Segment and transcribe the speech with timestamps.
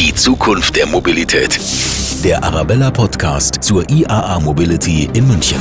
[0.00, 1.60] Die Zukunft der Mobilität.
[2.24, 5.60] Der Arabella Podcast zur IAA Mobility in München.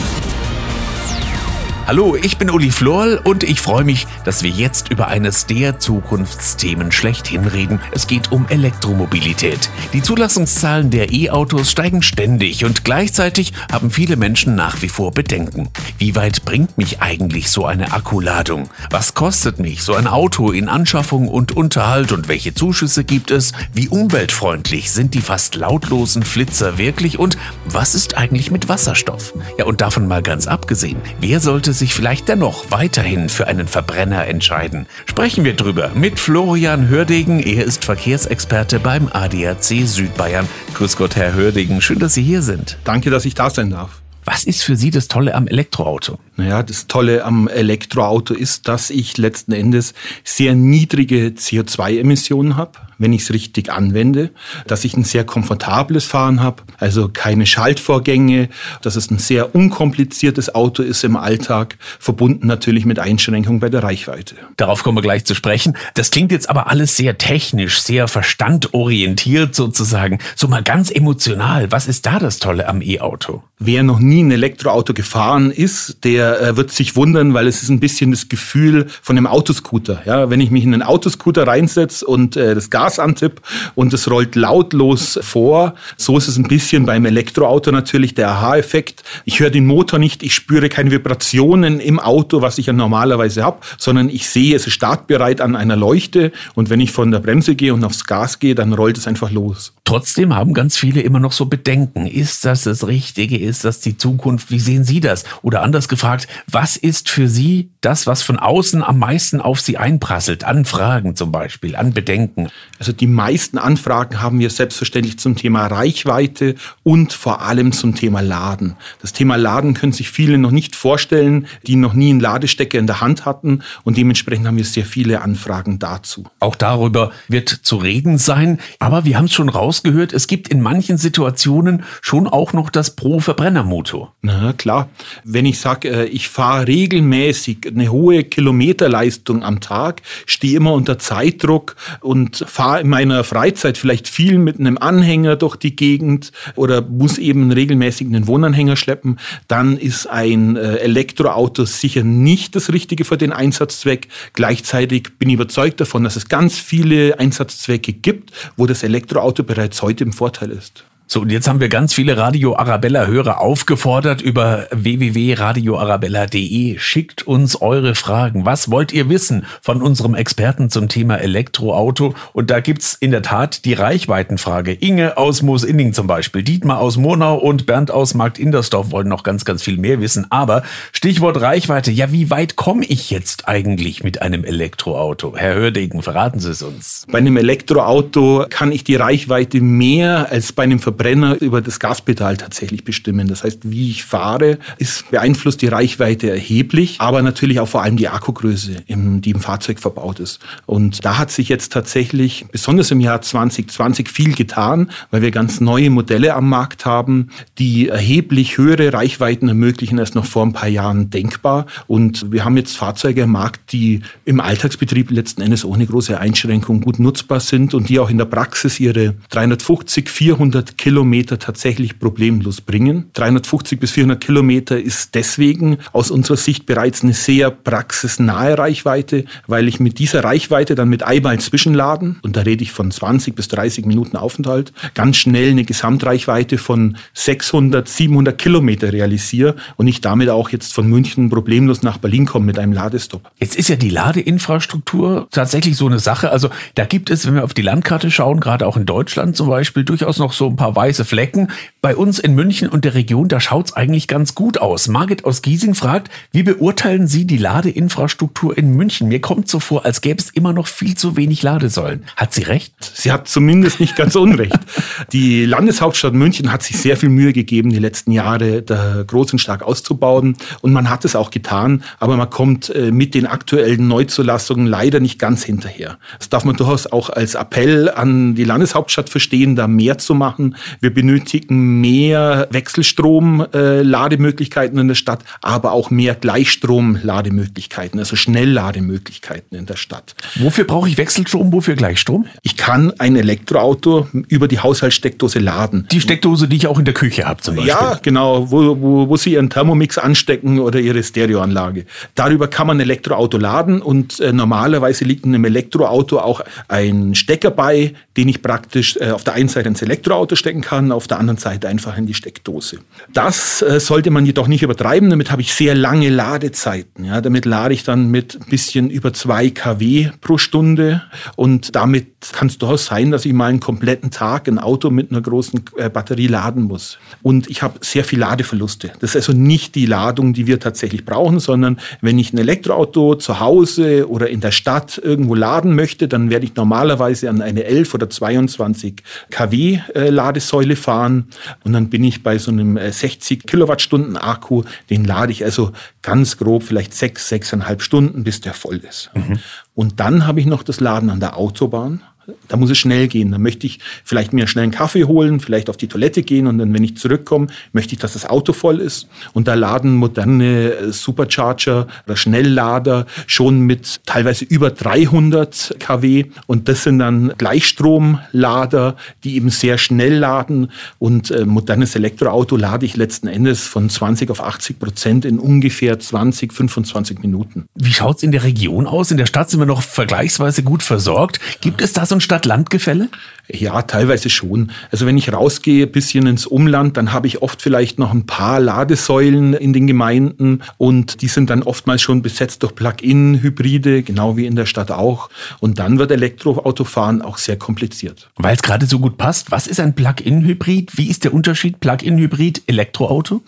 [1.89, 5.79] Hallo, ich bin Uli Florl und ich freue mich, dass wir jetzt über eines der
[5.79, 7.79] Zukunftsthemen schlechthin reden.
[7.91, 9.71] Es geht um Elektromobilität.
[9.91, 15.69] Die Zulassungszahlen der E-Autos steigen ständig und gleichzeitig haben viele Menschen nach wie vor Bedenken.
[15.97, 18.69] Wie weit bringt mich eigentlich so eine Akkuladung?
[18.91, 23.51] Was kostet mich so ein Auto in Anschaffung und Unterhalt und welche Zuschüsse gibt es?
[23.73, 29.33] Wie umweltfreundlich sind die fast lautlosen Flitzer wirklich und was ist eigentlich mit Wasserstoff?
[29.57, 34.27] Ja, und davon mal ganz abgesehen, wer sollte sich vielleicht dennoch weiterhin für einen Verbrenner
[34.27, 34.85] entscheiden?
[35.05, 37.39] Sprechen wir drüber mit Florian Hördegen.
[37.39, 40.47] Er ist Verkehrsexperte beim ADAC Südbayern.
[40.75, 41.81] Grüß Gott, Herr Hördegen.
[41.81, 42.77] Schön, dass Sie hier sind.
[42.83, 44.01] Danke, dass ich da sein darf.
[44.25, 46.19] Was ist für Sie das Tolle am Elektroauto?
[46.37, 53.13] Naja, das Tolle am Elektroauto ist, dass ich letzten Endes sehr niedrige CO2-Emissionen habe wenn
[53.13, 54.29] ich es richtig anwende,
[54.67, 58.49] dass ich ein sehr komfortables Fahren habe, also keine Schaltvorgänge,
[58.81, 63.83] dass es ein sehr unkompliziertes Auto ist im Alltag, verbunden natürlich mit Einschränkungen bei der
[63.83, 64.35] Reichweite.
[64.57, 65.75] Darauf kommen wir gleich zu sprechen.
[65.95, 70.19] Das klingt jetzt aber alles sehr technisch, sehr verstandorientiert sozusagen.
[70.35, 71.71] So mal ganz emotional.
[71.71, 73.43] Was ist da das Tolle am E-Auto?
[73.59, 77.69] Wer noch nie ein Elektroauto gefahren ist, der äh, wird sich wundern, weil es ist
[77.69, 80.01] ein bisschen das Gefühl von einem Autoscooter.
[80.05, 83.41] Ja, wenn ich mich in einen Autoscooter reinsetze und äh, das Gas Gasantipp
[83.75, 85.75] und es rollt lautlos vor.
[85.95, 89.03] So ist es ein bisschen beim Elektroauto natürlich der Aha-Effekt.
[89.25, 93.43] Ich höre den Motor nicht, ich spüre keine Vibrationen im Auto, was ich ja normalerweise
[93.43, 97.19] habe, sondern ich sehe, es ist startbereit an einer Leuchte und wenn ich von der
[97.19, 99.73] Bremse gehe und aufs Gas gehe, dann rollt es einfach los.
[99.89, 102.05] Trotzdem haben ganz viele immer noch so Bedenken.
[102.05, 103.39] Ist das das Richtige?
[103.39, 104.51] Ist das die Zukunft?
[104.51, 105.23] Wie sehen Sie das?
[105.41, 109.77] Oder anders gefragt, was ist für Sie das, was von außen am meisten auf Sie
[109.77, 110.43] einprasselt?
[110.43, 112.49] An Fragen zum Beispiel, an Bedenken?
[112.79, 118.21] Also die meisten Anfragen haben wir selbstverständlich zum Thema Reichweite und vor allem zum Thema
[118.21, 118.77] Laden.
[119.01, 122.87] Das Thema Laden können sich viele noch nicht vorstellen, die noch nie einen Ladestecker in
[122.87, 126.23] der Hand hatten und dementsprechend haben wir sehr viele Anfragen dazu.
[126.39, 130.61] Auch darüber wird zu reden sein, aber wir haben es schon rausgehört, es gibt in
[130.61, 134.13] manchen Situationen schon auch noch das Pro-Verbrennermotor.
[134.21, 134.89] Na klar,
[135.25, 140.97] wenn ich sage, äh, ich fahre regelmäßig eine hohe Kilometerleistung am Tag, stehe immer unter
[140.97, 146.31] Zeitdruck und fahre fahre in meiner Freizeit vielleicht viel mit einem Anhänger durch die Gegend
[146.55, 152.71] oder muss eben regelmäßig einen Wohnanhänger schleppen, dann ist ein äh, Elektroauto sicher nicht das
[152.71, 154.07] Richtige für den Einsatzzweck.
[154.33, 159.81] Gleichzeitig bin ich überzeugt davon, dass es ganz viele Einsatzzwecke gibt, wo das Elektroauto bereits
[159.81, 160.83] heute im Vorteil ist.
[161.11, 166.77] So, und jetzt haben wir ganz viele Radio Arabella Hörer aufgefordert über www.radioarabella.de.
[166.77, 168.45] Schickt uns eure Fragen.
[168.45, 172.13] Was wollt ihr wissen von unserem Experten zum Thema Elektroauto?
[172.31, 174.71] Und da gibt's in der Tat die Reichweitenfrage.
[174.71, 179.23] Inge aus Moosinning zum Beispiel, Dietmar aus Murnau und Bernd aus Markt Indersdorf wollen noch
[179.23, 180.27] ganz, ganz viel mehr wissen.
[180.29, 180.61] Aber
[180.91, 181.89] Stichwort Reichweite.
[181.89, 185.35] Ja, wie weit komme ich jetzt eigentlich mit einem Elektroauto?
[185.35, 187.07] Herr Hördegen, verraten Sie es uns.
[187.11, 191.79] Bei einem Elektroauto kann ich die Reichweite mehr als bei einem Verbrenner Verbrenner über das
[191.79, 193.29] Gaspedal tatsächlich bestimmen.
[193.29, 197.95] Das heißt, wie ich fahre, ist beeinflusst die Reichweite erheblich, aber natürlich auch vor allem
[197.95, 200.41] die Akkugröße, die im Fahrzeug verbaut ist.
[200.65, 205.61] Und da hat sich jetzt tatsächlich besonders im Jahr 2020 viel getan, weil wir ganz
[205.61, 207.29] neue Modelle am Markt haben,
[207.59, 211.65] die erheblich höhere Reichweiten ermöglichen als noch vor ein paar Jahren denkbar.
[211.87, 216.81] Und wir haben jetzt Fahrzeuge am Markt, die im Alltagsbetrieb letzten Endes ohne große Einschränkung
[216.81, 221.99] gut nutzbar sind und die auch in der Praxis ihre 350, 400 Kilometer Kilometer tatsächlich
[221.99, 223.11] problemlos bringen.
[223.13, 229.67] 350 bis 400 Kilometer ist deswegen aus unserer Sicht bereits eine sehr praxisnahe Reichweite, weil
[229.67, 233.49] ich mit dieser Reichweite dann mit einmal Zwischenladen, und da rede ich von 20 bis
[233.49, 240.29] 30 Minuten Aufenthalt, ganz schnell eine Gesamtreichweite von 600, 700 Kilometer realisiere und ich damit
[240.29, 243.29] auch jetzt von München problemlos nach Berlin komme mit einem Ladestopp.
[243.37, 246.31] Jetzt ist ja die Ladeinfrastruktur tatsächlich so eine Sache.
[246.31, 249.49] Also da gibt es, wenn wir auf die Landkarte schauen, gerade auch in Deutschland zum
[249.49, 251.51] Beispiel, durchaus noch so ein paar weiße Flecken.
[251.81, 254.89] Bei uns in München und der Region, da schaut es eigentlich ganz gut aus.
[254.89, 259.07] Margit aus Giesing fragt, wie beurteilen Sie die Ladeinfrastruktur in München?
[259.07, 262.03] Mir kommt so vor, als gäbe es immer noch viel zu wenig Ladesäulen.
[262.17, 262.73] Hat sie recht?
[262.81, 264.59] Sie hat zumindest nicht ganz unrecht.
[265.13, 269.39] Die Landeshauptstadt München hat sich sehr viel Mühe gegeben, die letzten Jahre da groß und
[269.39, 270.35] stark auszubauen.
[270.59, 274.99] Und man hat es auch getan, aber man kommt äh, mit den aktuellen Neuzulassungen leider
[274.99, 275.97] nicht ganz hinterher.
[276.17, 280.57] Das darf man durchaus auch als Appell an die Landeshauptstadt verstehen, da mehr zu machen.
[280.81, 289.75] Wir benötigen mehr Wechselstrom-Lademöglichkeiten in der Stadt, aber auch mehr Gleichstrom-Lademöglichkeiten, also Schnelllademöglichkeiten in der
[289.77, 290.15] Stadt.
[290.35, 292.25] Wofür brauche ich Wechselstrom, wofür Gleichstrom?
[292.41, 295.87] Ich kann ein Elektroauto über die Haushaltssteckdose laden.
[295.91, 297.73] Die Steckdose, die ich auch in der Küche habe zum Beispiel.
[297.73, 301.85] Ja, genau, wo, wo, wo Sie Ihren Thermomix anstecken oder Ihre Stereoanlage.
[302.15, 307.15] Darüber kann man ein Elektroauto laden und äh, normalerweise liegt in einem Elektroauto auch ein
[307.15, 311.07] Stecker bei, den ich praktisch äh, auf der einen Seite ins Elektroauto stecken kann, auf
[311.07, 312.79] der anderen Seite einfach in die Steckdose.
[313.13, 317.05] Das äh, sollte man jedoch nicht übertreiben, damit habe ich sehr lange Ladezeiten.
[317.05, 321.03] Ja, damit lade ich dann mit ein bisschen über zwei kW pro Stunde
[321.35, 325.11] und damit kann es durchaus sein, dass ich mal einen kompletten Tag ein Auto mit
[325.11, 326.99] einer großen äh, Batterie laden muss.
[327.21, 328.91] Und ich habe sehr viel Ladeverluste.
[328.99, 333.15] Das ist also nicht die Ladung, die wir tatsächlich brauchen, sondern wenn ich ein Elektroauto
[333.15, 337.63] zu Hause oder in der Stadt irgendwo laden möchte, dann werde ich normalerweise an eine
[337.63, 341.27] 11 oder 22 kW äh, Ladesäule fahren
[341.63, 346.37] und dann bin ich bei so einem 60 Kilowattstunden Akku, den lade ich also ganz
[346.37, 349.11] grob vielleicht sechs, sechseinhalb Stunden, bis der voll ist.
[349.13, 349.39] Mhm.
[349.75, 352.03] Und dann habe ich noch das Laden an der Autobahn
[352.47, 353.31] da muss es schnell gehen.
[353.31, 356.57] Da möchte ich vielleicht mir schnell einen Kaffee holen, vielleicht auf die Toilette gehen und
[356.57, 359.07] dann, wenn ich zurückkomme, möchte ich, dass das Auto voll ist.
[359.33, 366.25] Und da laden moderne äh, Supercharger oder Schnelllader schon mit teilweise über 300 kW.
[366.47, 370.71] Und das sind dann Gleichstromlader, die eben sehr schnell laden.
[370.97, 375.99] Und äh, modernes Elektroauto lade ich letzten Endes von 20 auf 80 Prozent in ungefähr
[375.99, 377.65] 20, 25 Minuten.
[377.75, 379.11] Wie schaut es in der Region aus?
[379.11, 381.39] In der Stadt sind wir noch vergleichsweise gut versorgt.
[381.61, 383.09] Gibt es da so ein Stadt-Land-Gefälle?
[383.51, 384.71] Ja, teilweise schon.
[384.91, 388.59] Also wenn ich rausgehe, bisschen ins Umland, dann habe ich oft vielleicht noch ein paar
[388.59, 394.45] Ladesäulen in den Gemeinden und die sind dann oftmals schon besetzt durch Plug-in-Hybride, genau wie
[394.45, 395.29] in der Stadt auch.
[395.59, 398.29] Und dann wird Elektroautofahren auch sehr kompliziert.
[398.35, 400.97] Weil es gerade so gut passt, was ist ein Plug-in-Hybrid?
[400.97, 403.41] Wie ist der Unterschied Plug-in-Hybrid, Elektroauto?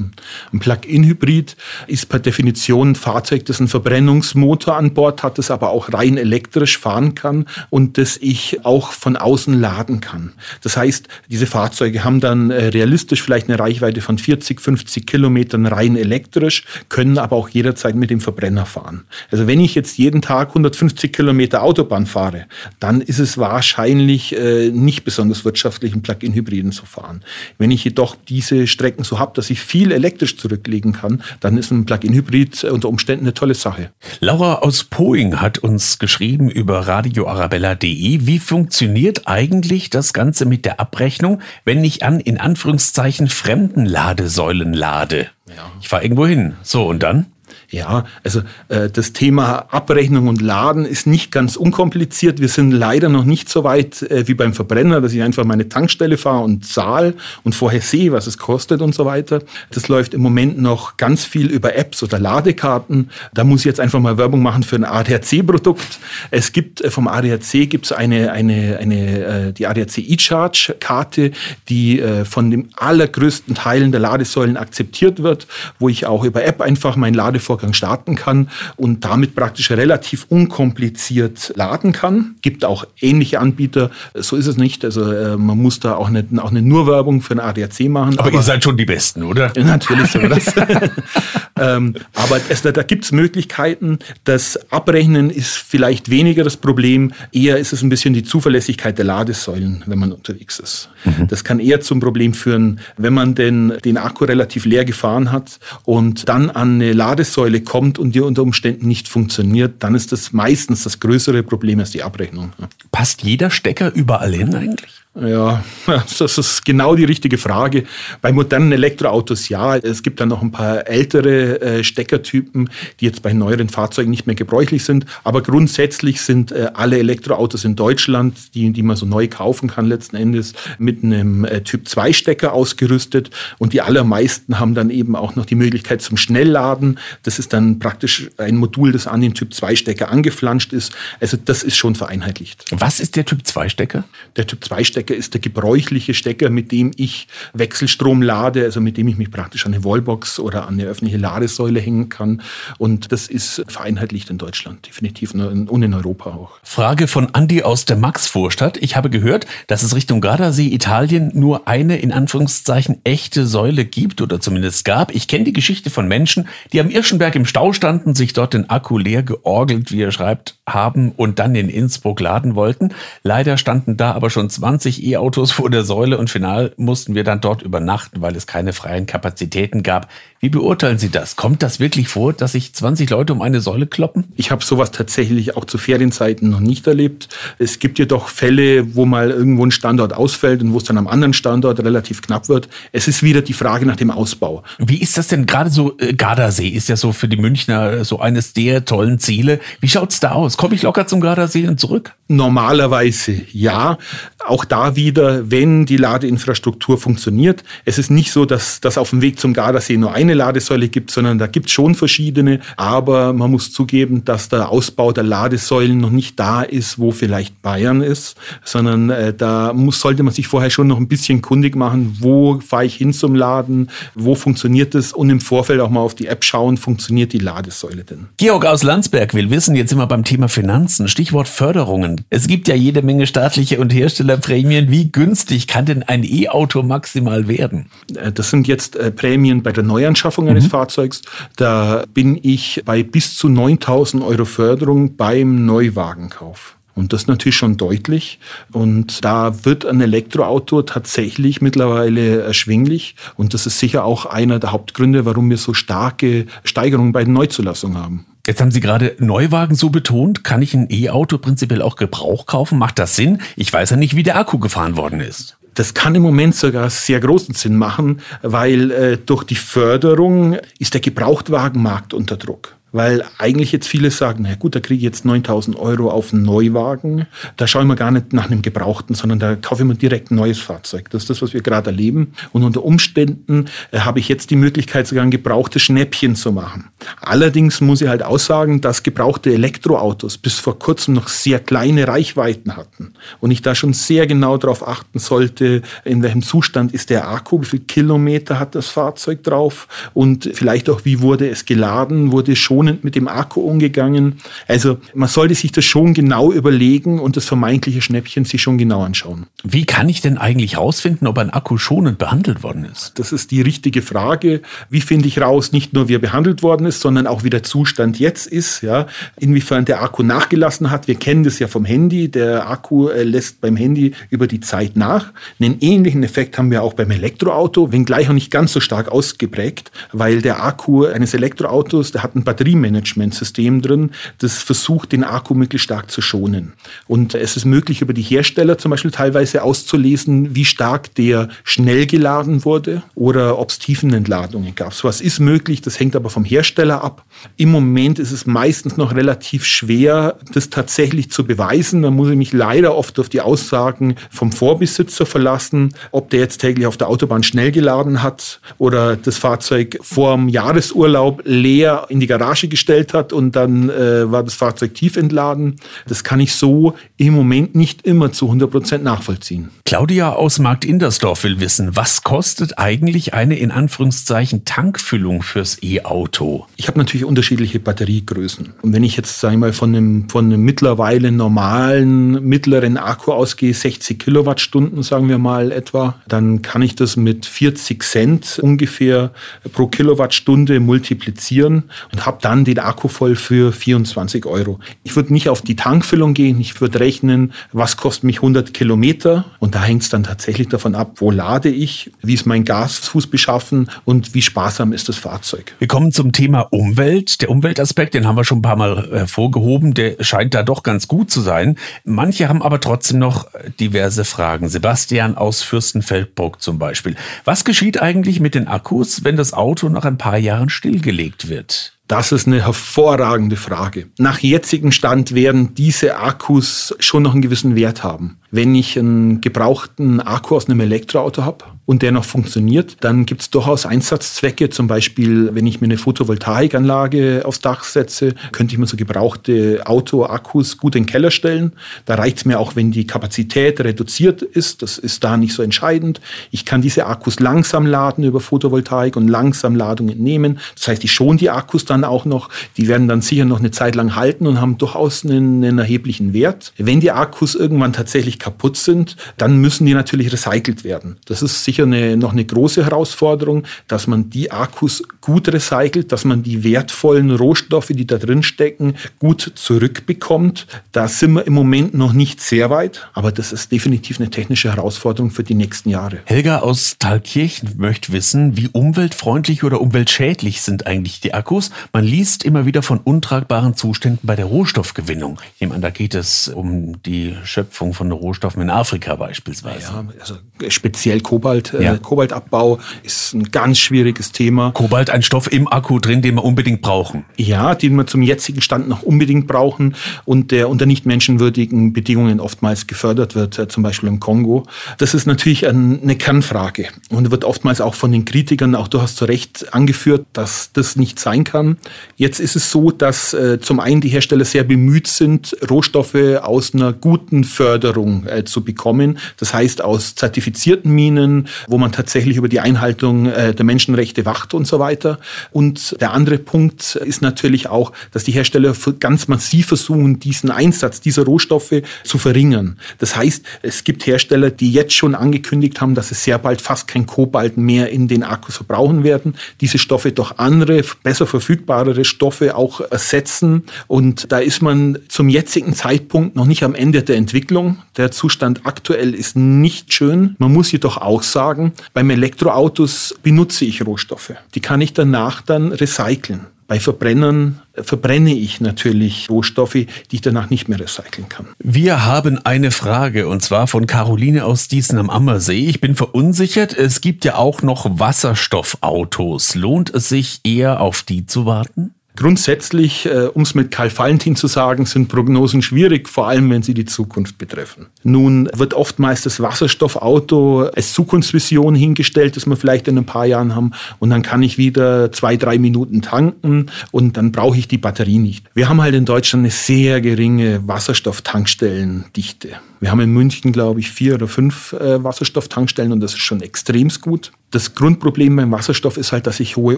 [0.51, 1.56] Ein Plug-in-Hybrid
[1.86, 6.18] ist per Definition ein Fahrzeug, das einen Verbrennungsmotor an Bord hat, das aber auch rein
[6.18, 10.33] elektrisch fahren kann und das ich auch von außen laden laden kann.
[10.61, 15.65] Das heißt, diese Fahrzeuge haben dann äh, realistisch vielleicht eine Reichweite von 40, 50 Kilometern
[15.65, 19.03] rein elektrisch, können aber auch jederzeit mit dem Verbrenner fahren.
[19.31, 22.45] Also wenn ich jetzt jeden Tag 150 Kilometer Autobahn fahre,
[22.79, 27.21] dann ist es wahrscheinlich äh, nicht besonders wirtschaftlich, einen Plug-in-Hybriden zu fahren.
[27.57, 31.71] Wenn ich jedoch diese Strecken so habe, dass ich viel elektrisch zurücklegen kann, dann ist
[31.71, 33.91] ein Plug-in-Hybrid unter Umständen eine tolle Sache.
[34.19, 38.25] Laura aus Poing hat uns geschrieben über radioarabella.de.
[38.25, 43.85] Wie funktioniert eigentlich ich das Ganze mit der Abrechnung, wenn ich an, in Anführungszeichen, fremden
[43.85, 45.29] Ladesäulen lade?
[45.47, 45.71] Ja.
[45.79, 46.55] Ich fahre irgendwo hin.
[46.63, 47.30] So, und dann?
[47.71, 52.41] Ja, also äh, das Thema Abrechnung und Laden ist nicht ganz unkompliziert.
[52.41, 55.69] Wir sind leider noch nicht so weit äh, wie beim Verbrenner, dass ich einfach meine
[55.69, 57.13] Tankstelle fahre und zahle
[57.45, 59.41] und vorher sehe, was es kostet und so weiter.
[59.69, 63.09] Das läuft im Moment noch ganz viel über Apps oder Ladekarten.
[63.33, 66.00] Da muss ich jetzt einfach mal Werbung machen für ein ADAC-Produkt.
[66.29, 71.31] Es gibt äh, vom ADAC gibt es eine, eine, eine, äh, die ADAC E-Charge-Karte,
[71.69, 75.47] die äh, von den allergrößten Teilen der Ladesäulen akzeptiert wird,
[75.79, 80.25] wo ich auch über App einfach meinen Ladevorgang Vorgang starten kann und damit praktisch relativ
[80.29, 82.35] unkompliziert laden kann.
[82.41, 84.83] Gibt auch ähnliche Anbieter, so ist es nicht.
[84.83, 88.17] Also äh, man muss da auch nicht, auch nicht nur Werbung für ein ADAC machen.
[88.17, 89.51] Aber, aber ihr seid schon die Besten, oder?
[89.57, 90.45] Natürlich so das.
[91.59, 93.99] ähm, aber es, da, da gibt es Möglichkeiten.
[94.23, 97.13] Das Abrechnen ist vielleicht weniger das Problem.
[97.31, 100.89] Eher ist es ein bisschen die Zuverlässigkeit der Ladesäulen, wenn man unterwegs ist.
[101.05, 101.27] Mhm.
[101.27, 105.59] Das kann eher zum Problem führen, wenn man den, den Akku relativ leer gefahren hat
[105.86, 110.12] und dann an eine Ladesäule Lagersäule kommt und die unter Umständen nicht funktioniert, dann ist
[110.12, 112.53] das meistens das größere Problem als die Abrechnung.
[112.91, 115.00] Passt jeder Stecker überall hin eigentlich?
[115.13, 117.84] Ja, das ist genau die richtige Frage.
[118.22, 119.75] Bei modernen Elektroautos ja.
[119.75, 124.25] Es gibt dann noch ein paar ältere äh, Steckertypen, die jetzt bei neueren Fahrzeugen nicht
[124.25, 125.06] mehr gebräuchlich sind.
[125.25, 129.86] Aber grundsätzlich sind äh, alle Elektroautos in Deutschland, die, die man so neu kaufen kann,
[129.86, 133.32] letzten Endes mit einem äh, Typ 2 Stecker ausgerüstet.
[133.58, 137.00] Und die allermeisten haben dann eben auch noch die Möglichkeit zum Schnellladen.
[137.24, 140.94] Das ist dann praktisch ein Modul, das an den Typ 2 Stecker angeflanscht ist.
[141.20, 142.63] Also das ist schon vereinheitlicht.
[142.72, 144.06] Was ist der Typ 2 Stecker?
[144.38, 148.98] Der Typ 2 Stecker ist der gebräuchliche Stecker, mit dem ich Wechselstrom lade, also mit
[148.98, 152.43] dem ich mich praktisch an eine Wallbox oder an eine öffentliche Ladesäule hängen kann.
[152.77, 156.60] Und das ist vereinheitlicht in Deutschland, definitiv und in Europa auch.
[156.62, 158.77] Frage von Andi aus der Maxvorstadt.
[158.77, 164.22] Ich habe gehört, dass es Richtung Gardasee, Italien, nur eine in Anführungszeichen echte Säule gibt
[164.22, 165.15] oder zumindest gab.
[165.15, 168.70] Ich kenne die Geschichte von Menschen, die am Irschenberg im Stau standen, sich dort den
[168.70, 172.89] Akku leer georgelt, wie er schreibt, haben und dann in Innsbruck laden wollten.
[173.24, 174.51] Leider standen da aber schon
[174.91, 178.74] 20 E-Autos vor der Säule und final mussten wir dann dort übernachten, weil es keine
[178.74, 180.10] freien Kapazitäten gab.
[180.43, 181.36] Wie beurteilen Sie das?
[181.36, 184.24] Kommt das wirklich vor, dass sich 20 Leute um eine Säule kloppen?
[184.36, 187.29] Ich habe sowas tatsächlich auch zu Ferienzeiten noch nicht erlebt.
[187.60, 191.07] Es gibt jedoch Fälle, wo mal irgendwo ein Standort ausfällt und wo es dann am
[191.07, 192.69] anderen Standort relativ knapp wird.
[192.91, 194.63] Es ist wieder die Frage nach dem Ausbau.
[194.79, 195.95] Wie ist das denn gerade so?
[196.00, 199.60] Äh, Gardasee ist ja so für die Münchner so eines der tollen Ziele.
[199.79, 200.57] Wie schaut's da aus?
[200.57, 202.15] Komme ich locker zum Gardasee und zurück?
[202.27, 204.00] Normalerweise ja.
[204.39, 207.63] Auch da wieder, wenn die Ladeinfrastruktur funktioniert.
[207.86, 211.11] Es ist nicht so, dass das auf dem Weg zum Gardasee nur eine Ladesäule gibt,
[211.11, 212.59] sondern da gibt es schon verschiedene.
[212.77, 217.61] Aber man muss zugeben, dass der Ausbau der Ladesäulen noch nicht da ist, wo vielleicht
[217.61, 221.75] Bayern ist, sondern äh, da muss, sollte man sich vorher schon noch ein bisschen kundig
[221.75, 226.01] machen, wo fahre ich hin zum Laden, wo funktioniert es und im Vorfeld auch mal
[226.01, 228.27] auf die App schauen, funktioniert die Ladesäule denn.
[228.38, 232.21] Georg aus Landsberg will wissen, jetzt immer beim Thema Finanzen, Stichwort Förderungen.
[232.29, 234.91] Es gibt ja jede Menge staatliche und Herstellerprämien.
[234.91, 237.88] Wie günstig kann denn ein E-Auto maximal werden?
[238.15, 240.69] Äh, das sind jetzt äh, Prämien bei der Neuanschaffung eines mhm.
[240.69, 241.21] Fahrzeugs.
[241.55, 246.75] Da bin ich bei bis zu 9000 Euro Förderung beim Neuwagenkauf.
[246.93, 248.39] Und das ist natürlich schon deutlich.
[248.71, 253.15] Und da wird ein Elektroauto tatsächlich mittlerweile erschwinglich.
[253.37, 257.33] Und das ist sicher auch einer der Hauptgründe, warum wir so starke Steigerungen bei den
[257.33, 258.25] Neuzulassungen haben.
[258.45, 260.43] Jetzt haben Sie gerade Neuwagen so betont.
[260.43, 262.79] Kann ich ein E-Auto prinzipiell auch Gebrauch kaufen?
[262.79, 263.41] Macht das Sinn?
[263.55, 265.57] Ich weiß ja nicht, wie der Akku gefahren worden ist.
[265.73, 270.93] Das kann im Moment sogar sehr großen Sinn machen, weil äh, durch die Förderung ist
[270.93, 272.75] der Gebrauchtwagenmarkt unter Druck.
[272.91, 276.43] Weil eigentlich jetzt viele sagen, na gut, da kriege ich jetzt 9000 Euro auf einen
[276.43, 277.25] Neuwagen.
[277.55, 280.31] Da schaue ich mir gar nicht nach einem Gebrauchten, sondern da kaufe ich mir direkt
[280.31, 281.10] ein neues Fahrzeug.
[281.10, 282.33] Das ist das, was wir gerade erleben.
[282.51, 286.89] Und unter Umständen äh, habe ich jetzt die Möglichkeit, sogar ein gebrauchtes Schnäppchen zu machen.
[287.21, 292.75] Allerdings muss ich halt aussagen, dass gebrauchte Elektroautos bis vor kurzem noch sehr kleine Reichweiten
[292.75, 293.13] hatten.
[293.39, 297.62] Und ich da schon sehr genau darauf achten sollte, in welchem Zustand ist der Akku,
[297.62, 302.55] wie viel Kilometer hat das Fahrzeug drauf und vielleicht auch, wie wurde es geladen, wurde
[302.55, 304.39] schon schonend mit dem Akku umgegangen.
[304.67, 309.03] Also man sollte sich das schon genau überlegen und das vermeintliche Schnäppchen sich schon genau
[309.03, 309.45] anschauen.
[309.63, 313.19] Wie kann ich denn eigentlich herausfinden, ob ein Akku schonend behandelt worden ist?
[313.19, 314.61] Das ist die richtige Frage.
[314.89, 317.61] Wie finde ich raus, nicht nur wie er behandelt worden ist, sondern auch wie der
[317.61, 319.05] Zustand jetzt ist, ja,
[319.39, 321.07] inwiefern der Akku nachgelassen hat.
[321.07, 322.31] Wir kennen das ja vom Handy.
[322.31, 325.31] Der Akku äh, lässt beim Handy über die Zeit nach.
[325.59, 329.91] Einen ähnlichen Effekt haben wir auch beim Elektroauto, wenngleich auch nicht ganz so stark ausgeprägt,
[330.11, 335.53] weil der Akku eines Elektroautos, der hat ein Batterie Batteriemanagementsystem drin, das versucht, den Akku
[335.53, 336.73] möglichst stark zu schonen.
[337.07, 342.05] Und es ist möglich, über die Hersteller zum Beispiel teilweise auszulesen, wie stark der schnell
[342.05, 344.93] geladen wurde oder ob es Tiefenentladungen gab.
[344.93, 347.25] So was ist möglich, das hängt aber vom Hersteller ab.
[347.57, 352.01] Im Moment ist es meistens noch relativ schwer, das tatsächlich zu beweisen.
[352.01, 356.59] Da muss ich mich leider oft auf die Aussagen vom Vorbesitzer verlassen, ob der jetzt
[356.59, 362.19] täglich auf der Autobahn schnell geladen hat oder das Fahrzeug vor dem Jahresurlaub leer in
[362.19, 365.75] die Garage Garage gestellt hat und dann äh, war das Fahrzeug tief entladen.
[366.08, 369.70] Das kann ich so im Moment nicht immer zu 100 Prozent nachvollziehen.
[369.86, 376.65] Claudia aus Markt Indersdorf will wissen, was kostet eigentlich eine in Anführungszeichen Tankfüllung fürs E-Auto?
[376.77, 378.74] Ich habe natürlich unterschiedliche Batteriegrößen.
[378.82, 383.34] Und wenn ich jetzt, sage ich mal, von einem, von einem mittlerweile normalen, mittleren Akku
[383.34, 389.32] ausgehe, 60 Kilowattstunden, sagen wir mal etwa, dann kann ich das mit 40 Cent ungefähr
[389.74, 394.79] pro Kilowattstunde multiplizieren und habe dann den Akku voll für 24 Euro.
[395.03, 399.46] Ich würde nicht auf die Tankfüllung gehen, ich würde rechnen, was kostet mich 100 Kilometer
[399.60, 403.27] und da hängt es dann tatsächlich davon ab, wo lade ich, wie ist mein Gasfuß
[403.27, 405.75] beschaffen und wie sparsam ist das Fahrzeug.
[405.79, 407.41] Wir kommen zum Thema Umwelt.
[407.41, 411.08] Der Umweltaspekt, den haben wir schon ein paar Mal hervorgehoben, der scheint da doch ganz
[411.08, 411.77] gut zu sein.
[412.03, 413.48] Manche haben aber trotzdem noch
[413.79, 414.70] diverse Fragen.
[414.70, 417.15] Sebastian aus Fürstenfeldbruck zum Beispiel.
[417.46, 421.93] Was geschieht eigentlich mit den Akkus, wenn das Auto nach ein paar Jahren stillgelegt wird?
[422.12, 424.08] Das ist eine hervorragende Frage.
[424.18, 428.38] Nach jetzigem Stand werden diese Akkus schon noch einen gewissen Wert haben.
[428.51, 433.41] Wenn ich einen gebrauchten Akku aus einem Elektroauto habe und der noch funktioniert, dann gibt
[433.41, 434.69] es durchaus Einsatzzwecke.
[434.69, 439.81] Zum Beispiel, wenn ich mir eine Photovoltaikanlage aufs Dach setze, könnte ich mir so gebrauchte
[439.83, 441.74] Auto-Akkus gut in den Keller stellen.
[442.05, 444.81] Da reicht es mir auch, wenn die Kapazität reduziert ist.
[444.81, 446.21] Das ist da nicht so entscheidend.
[446.50, 450.60] Ich kann diese Akkus langsam laden über Photovoltaik und langsam Ladung entnehmen.
[450.75, 452.48] Das heißt, ich schon die Akkus dann auch noch.
[452.77, 456.31] Die werden dann sicher noch eine Zeit lang halten und haben durchaus einen, einen erheblichen
[456.31, 456.71] Wert.
[456.77, 461.17] Wenn die Akkus irgendwann tatsächlich kaputt sind, dann müssen die natürlich recycelt werden.
[461.25, 466.11] Das ist sicher sicher eine, noch eine große Herausforderung, dass man die Akkus gut recycelt,
[466.11, 470.67] dass man die wertvollen Rohstoffe, die da drin stecken, gut zurückbekommt.
[470.91, 474.73] Da sind wir im Moment noch nicht sehr weit, aber das ist definitiv eine technische
[474.73, 476.19] Herausforderung für die nächsten Jahre.
[476.25, 481.71] Helga aus Thalkirchen möchte wissen, wie umweltfreundlich oder umweltschädlich sind eigentlich die Akkus?
[481.93, 485.39] Man liest immer wieder von untragbaren Zuständen bei der Rohstoffgewinnung.
[485.59, 489.91] Ich meine, da geht es um die Schöpfung von Rohstoffen in Afrika beispielsweise.
[489.91, 490.38] Ja, also
[490.70, 491.94] speziell Kobalt, äh, ja.
[491.96, 494.72] äh, Kobaltabbau ist ein ganz schwieriges Thema.
[494.72, 497.25] Kobalt, ein Stoff im Akku drin, den wir unbedingt brauchen.
[497.38, 502.39] Ja, den wir zum jetzigen Stand noch unbedingt brauchen und der unter nicht menschenwürdigen Bedingungen
[502.39, 504.65] oftmals gefördert wird, äh, zum Beispiel im Kongo.
[504.98, 509.18] Das ist natürlich eine Kernfrage und wird oftmals auch von den Kritikern, auch du hast
[509.18, 511.77] zu Recht angeführt, dass das nicht sein kann.
[512.15, 516.74] Jetzt ist es so, dass äh, zum einen die Hersteller sehr bemüht sind, Rohstoffe aus
[516.74, 519.18] einer guten Förderung zu bekommen.
[519.38, 520.50] Das heißt aus zertifizierten
[520.86, 525.20] Minen, wo man tatsächlich über die Einhaltung äh, der Menschenrechte wacht und so weiter.
[525.51, 531.01] Und der andere Punkt ist natürlich auch, dass die Hersteller ganz massiv versuchen, diesen Einsatz
[531.01, 532.77] dieser Rohstoffe zu verringern.
[533.00, 536.88] Das heißt, es gibt Hersteller, die jetzt schon angekündigt haben, dass es sehr bald fast
[536.88, 539.36] kein Kobalt mehr in den Akkus verbrauchen werden.
[539.62, 543.63] Diese Stoffe durch andere, besser verfügbarere Stoffe auch ersetzen.
[543.88, 547.79] Und da ist man zum jetzigen Zeitpunkt noch nicht am Ende der Entwicklung.
[547.98, 550.36] Der Zustand aktuell ist nicht schön.
[550.41, 554.33] Man muss jedoch auch sagen, beim Elektroautos benutze ich Rohstoffe.
[554.55, 556.48] Die kann ich danach dann recyceln.
[556.65, 561.45] Bei Verbrennern verbrenne ich natürlich Rohstoffe, die ich danach nicht mehr recyceln kann.
[561.60, 565.67] Wir haben eine Frage und zwar von Caroline aus Diesen am Ammersee.
[565.67, 566.74] Ich bin verunsichert.
[566.74, 569.53] Es gibt ja auch noch Wasserstoffautos.
[569.53, 571.93] Lohnt es sich eher auf die zu warten?
[572.15, 576.62] Grundsätzlich, äh, um es mit Karl Valentin zu sagen, sind Prognosen schwierig, vor allem wenn
[576.62, 577.88] sie die Zukunft betreffen.
[578.03, 583.56] Nun wird oftmals das Wasserstoffauto als Zukunftsvision hingestellt, das wir vielleicht in ein paar Jahren
[583.56, 587.77] haben, und dann kann ich wieder zwei, drei Minuten tanken und dann brauche ich die
[587.77, 588.46] Batterie nicht.
[588.53, 592.60] Wir haben halt in Deutschland eine sehr geringe Wasserstofftankstellendichte.
[592.81, 596.41] Wir haben in München, glaube ich, vier oder fünf äh, Wasserstofftankstellen und das ist schon
[596.41, 597.31] extremst gut.
[597.51, 599.77] Das Grundproblem beim Wasserstoff ist halt, dass ich hohe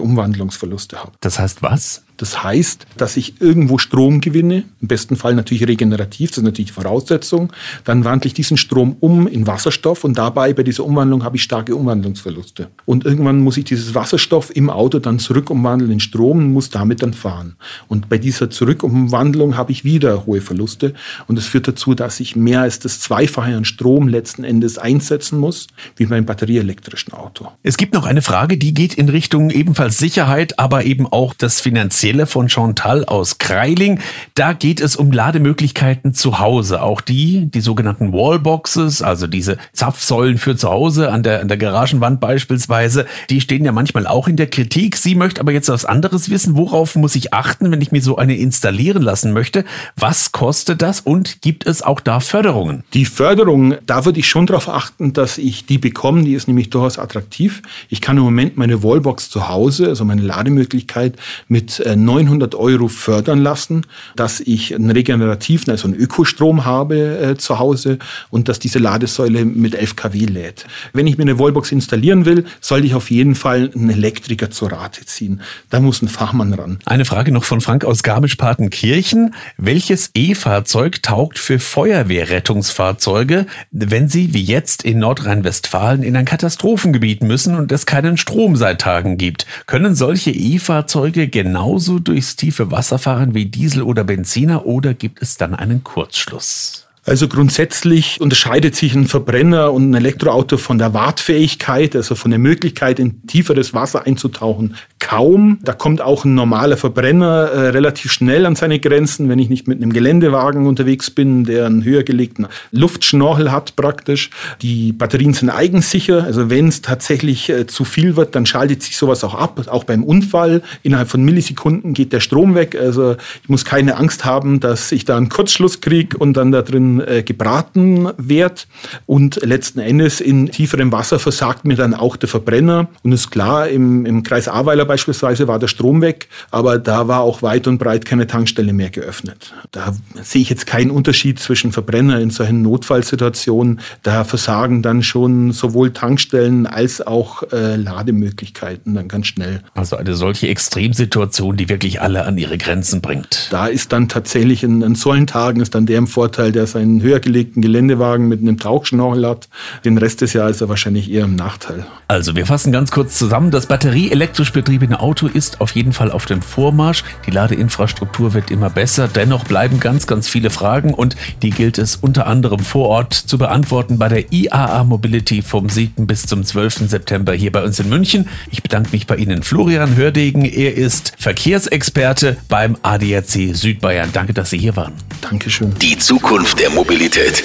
[0.00, 1.12] Umwandlungsverluste habe.
[1.20, 2.04] Das heißt was?
[2.16, 6.68] Das heißt, dass ich irgendwo Strom gewinne, im besten Fall natürlich regenerativ, das ist natürlich
[6.68, 7.52] die Voraussetzung.
[7.82, 11.42] Dann wandle ich diesen Strom um in Wasserstoff und dabei bei dieser Umwandlung habe ich
[11.42, 12.68] starke Umwandlungsverluste.
[12.84, 16.70] Und irgendwann muss ich dieses Wasserstoff im Auto dann zurück umwandeln in Strom und muss
[16.70, 17.56] damit dann fahren.
[17.88, 20.94] Und bei dieser Zurückumwandlung habe ich wieder hohe Verluste
[21.26, 25.38] und das führt dazu, dass ich mehr als das Zweifache an Strom letzten Endes einsetzen
[25.38, 27.48] muss, wie beim batterieelektrischen Auto.
[27.62, 31.60] Es gibt noch eine Frage, die geht in Richtung ebenfalls Sicherheit, aber eben auch das
[31.60, 34.00] Finanzielle von Chantal aus Kreiling.
[34.34, 36.82] Da geht es um Lademöglichkeiten zu Hause.
[36.82, 41.56] Auch die, die sogenannten Wallboxes, also diese Zapfsäulen für zu Hause an der, an der
[41.56, 44.96] Garagenwand beispielsweise, die stehen ja manchmal auch in der Kritik.
[44.96, 46.56] Sie möchte aber jetzt was anderes wissen.
[46.56, 49.64] Worauf muss ich achten, wenn ich mir so eine installieren lassen möchte?
[49.96, 52.83] Was kostet das und gibt es auch da Förderungen?
[52.92, 56.22] Die Förderung, da würde ich schon darauf achten, dass ich die bekomme.
[56.22, 57.62] Die ist nämlich durchaus attraktiv.
[57.88, 61.16] Ich kann im Moment meine Wallbox zu Hause, also meine Lademöglichkeit,
[61.48, 67.36] mit 900 äh, Euro fördern lassen, dass ich einen regenerativen, also einen Ökostrom habe äh,
[67.36, 67.98] zu Hause
[68.30, 70.66] und dass diese Ladesäule mit 11 kW lädt.
[70.92, 74.70] Wenn ich mir eine Wallbox installieren will, sollte ich auf jeden Fall einen Elektriker zur
[74.70, 75.40] Rate ziehen.
[75.70, 76.78] Da muss ein Fachmann ran.
[76.84, 79.34] Eine Frage noch von Frank aus Garmisch-Partenkirchen.
[79.56, 87.22] Welches E-Fahrzeug taugt für Feuerwehrrettungs Nutzfahrzeuge, wenn sie wie jetzt in Nordrhein-Westfalen in ein Katastrophengebiet
[87.22, 89.46] müssen und es keinen Strom seit Tagen gibt.
[89.66, 95.36] Können solche E-Fahrzeuge genauso durchs tiefe Wasser fahren wie Diesel oder Benziner oder gibt es
[95.36, 96.88] dann einen Kurzschluss?
[97.06, 102.40] Also grundsätzlich unterscheidet sich ein Verbrenner und ein Elektroauto von der Wartfähigkeit, also von der
[102.40, 105.58] Möglichkeit, in tieferes Wasser einzutauchen, kaum.
[105.62, 109.68] Da kommt auch ein normaler Verbrenner äh, relativ schnell an seine Grenzen, wenn ich nicht
[109.68, 114.30] mit einem Geländewagen unterwegs bin, der einen höher gelegten Luftschnorchel hat praktisch.
[114.62, 118.96] Die Batterien sind eigensicher, also wenn es tatsächlich äh, zu viel wird, dann schaltet sich
[118.96, 120.62] sowas auch ab, auch beim Unfall.
[120.82, 125.04] Innerhalb von Millisekunden geht der Strom weg, also ich muss keine Angst haben, dass ich
[125.04, 128.66] da einen Kurzschluss kriege und dann da drin äh, gebraten wird.
[129.06, 132.88] Und letzten Endes in tieferem Wasser versagt mir dann auch der Verbrenner.
[133.02, 137.20] Und ist klar, im, im Kreis Ahrweiler beispielsweise war der Strom weg, aber da war
[137.20, 139.54] auch weit und breit keine Tankstelle mehr geöffnet.
[139.72, 143.80] Da sehe ich jetzt keinen Unterschied zwischen Verbrenner in solchen Notfallsituationen.
[144.02, 149.62] Da versagen dann schon sowohl Tankstellen als auch äh, Lademöglichkeiten dann ganz schnell.
[149.74, 153.48] Also eine solche Extremsituation, die wirklich alle an ihre Grenzen bringt.
[153.50, 156.83] Da ist dann tatsächlich in, in solchen Tagen ist dann der im Vorteil, der sein
[156.84, 159.48] einen höher gelegten Geländewagen mit einem Tauchschnorchel hat.
[159.84, 161.86] Den Rest des Jahres ist er wahrscheinlich eher im Nachteil.
[162.06, 163.50] Also wir fassen ganz kurz zusammen.
[163.50, 167.02] Das batterieelektrisch betriebene Auto ist auf jeden Fall auf dem Vormarsch.
[167.26, 169.08] Die Ladeinfrastruktur wird immer besser.
[169.08, 173.38] Dennoch bleiben ganz, ganz viele Fragen und die gilt es unter anderem vor Ort zu
[173.38, 176.06] beantworten bei der IAA Mobility vom 7.
[176.06, 176.90] bis zum 12.
[176.90, 178.28] September hier bei uns in München.
[178.50, 180.44] Ich bedanke mich bei Ihnen, Florian Hördegen.
[180.44, 184.10] Er ist Verkehrsexperte beim ADAC Südbayern.
[184.12, 184.92] Danke, dass Sie hier waren.
[185.20, 185.74] Dankeschön.
[185.80, 187.44] Die Zukunft der Mobilität.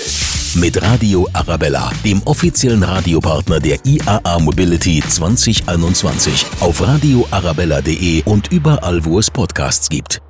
[0.55, 6.45] Mit Radio Arabella, dem offiziellen Radiopartner der IAA Mobility 2021.
[6.59, 10.21] Auf radioarabella.de und überall, wo es Podcasts gibt.